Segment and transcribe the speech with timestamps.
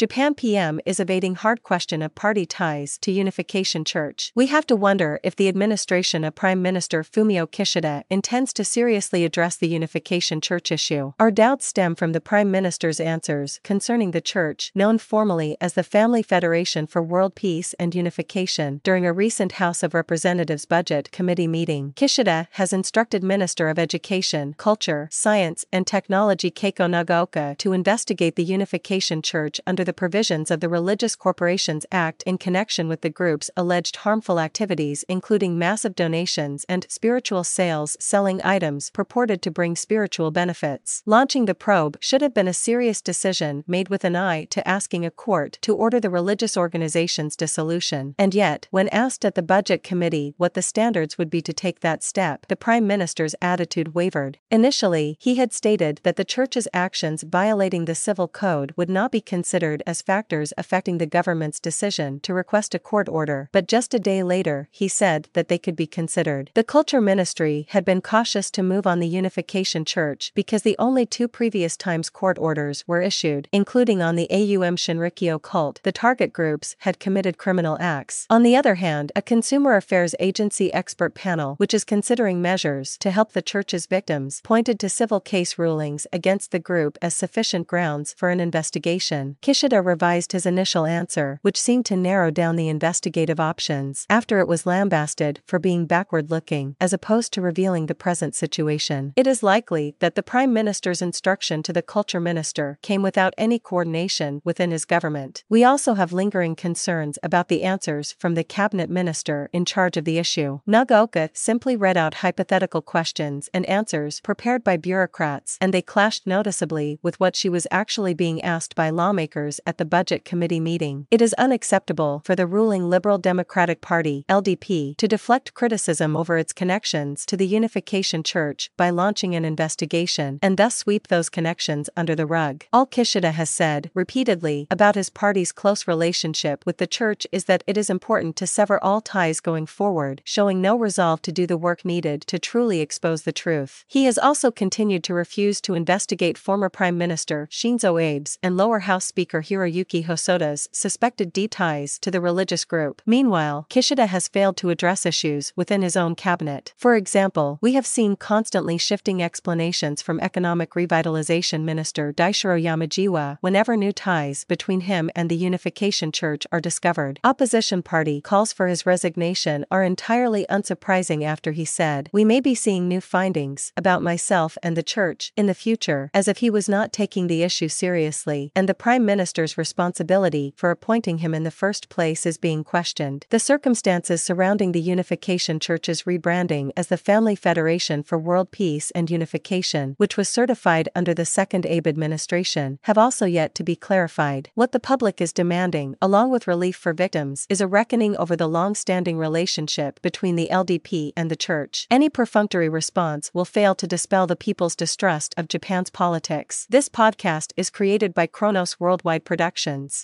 [0.00, 4.32] Japan PM is evading hard question of party ties to Unification Church.
[4.34, 9.26] We have to wonder if the administration of Prime Minister Fumio Kishida intends to seriously
[9.26, 11.12] address the Unification Church issue.
[11.20, 15.82] Our doubts stem from the Prime Minister's answers concerning the church, known formally as the
[15.82, 21.46] Family Federation for World Peace and Unification, during a recent House of Representatives Budget Committee
[21.46, 21.92] meeting.
[21.92, 28.44] Kishida has instructed Minister of Education, Culture, Science, and Technology Keiko Nagaoka to investigate the
[28.44, 33.10] Unification Church under the the provisions of the Religious Corporations Act in connection with the
[33.10, 39.74] group's alleged harmful activities, including massive donations and spiritual sales selling items purported to bring
[39.74, 41.02] spiritual benefits.
[41.06, 45.04] Launching the probe should have been a serious decision made with an eye to asking
[45.04, 48.14] a court to order the religious organization's dissolution.
[48.16, 51.80] And yet, when asked at the Budget Committee what the standards would be to take
[51.80, 54.38] that step, the Prime Minister's attitude wavered.
[54.52, 59.20] Initially, he had stated that the Church's actions violating the Civil Code would not be
[59.20, 63.94] considered considered as factors affecting the government's decision to request a court order, but just
[63.94, 66.50] a day later, he said that they could be considered.
[66.54, 71.06] The Culture Ministry had been cautious to move on the Unification Church because the only
[71.06, 76.32] two previous times court orders were issued, including on the AUM Shinrikyo cult, the target
[76.32, 78.26] groups had committed criminal acts.
[78.28, 83.10] On the other hand, a Consumer Affairs Agency expert panel, which is considering measures to
[83.10, 88.14] help the church's victims, pointed to civil case rulings against the group as sufficient grounds
[88.18, 89.36] for an investigation.
[89.60, 94.48] Kishida revised his initial answer, which seemed to narrow down the investigative options after it
[94.48, 99.12] was lambasted for being backward looking, as opposed to revealing the present situation.
[99.16, 103.58] It is likely that the Prime Minister's instruction to the Culture Minister came without any
[103.58, 105.44] coordination within his government.
[105.50, 110.06] We also have lingering concerns about the answers from the Cabinet Minister in charge of
[110.06, 110.60] the issue.
[110.66, 116.98] Nagaoka simply read out hypothetical questions and answers prepared by bureaucrats, and they clashed noticeably
[117.02, 121.06] with what she was actually being asked by lawmakers at the Budget Committee meeting.
[121.10, 126.52] It is unacceptable for the ruling Liberal Democratic Party (LDP) to deflect criticism over its
[126.52, 132.14] connections to the Unification Church by launching an investigation and thus sweep those connections under
[132.14, 132.64] the rug.
[132.72, 137.64] All Kishida has said repeatedly about his party's close relationship with the church is that
[137.66, 141.56] it is important to sever all ties going forward, showing no resolve to do the
[141.56, 143.84] work needed to truly expose the truth.
[143.88, 148.80] He has also continued to refuse to investigate former Prime Minister Shinzo Abe's and lower
[148.80, 153.02] house Speaker Hiroyuki Hosoda's suspected deep ties to the religious group.
[153.04, 156.72] Meanwhile, Kishida has failed to address issues within his own cabinet.
[156.76, 163.76] For example, we have seen constantly shifting explanations from Economic Revitalization Minister Daishiro Yamagiwa whenever
[163.76, 167.18] new ties between him and the Unification Church are discovered.
[167.24, 172.54] Opposition party calls for his resignation are entirely unsurprising after he said, We may be
[172.54, 176.68] seeing new findings about myself and the church in the future, as if he was
[176.68, 181.44] not taking the issue seriously, and the Prime Minister minister's responsibility for appointing him in
[181.44, 183.26] the first place is being questioned.
[183.30, 189.08] The circumstances surrounding the Unification Church's rebranding as the Family Federation for World Peace and
[189.08, 194.50] Unification, which was certified under the second Abe administration, have also yet to be clarified.
[194.56, 198.48] What the public is demanding, along with relief for victims, is a reckoning over the
[198.48, 201.86] long standing relationship between the LDP and the Church.
[201.88, 206.66] Any perfunctory response will fail to dispel the people's distrust of Japan's politics.
[206.68, 209.98] This podcast is created by Kronos Worldwide Productions.